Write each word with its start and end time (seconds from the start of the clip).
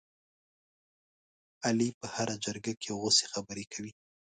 علي 1.65 1.89
په 1.99 2.07
هره 2.15 2.35
جرګه 2.45 2.73
کې 2.81 2.89
غوڅې 2.99 3.25
خبرې 3.33 3.65
کوي. 3.73 3.91